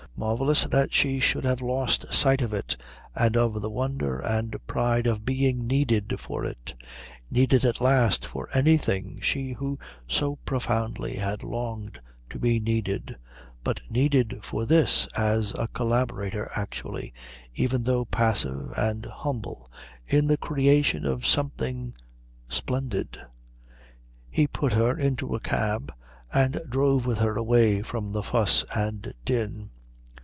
[0.17, 2.77] Marvellous that she should have lost sight of it
[3.15, 6.75] and of the wonder and pride of being needed for it
[7.31, 13.15] needed at last for anything, she who so profoundly had longed to be needed,
[13.63, 17.11] but needed for this, as a collaborator actually,
[17.55, 19.71] even though passive and humble,
[20.05, 21.95] in the creation of something
[22.47, 23.17] splendid.
[24.29, 25.91] He put her into a cab
[26.31, 29.71] and drove with her away from the fuss and din.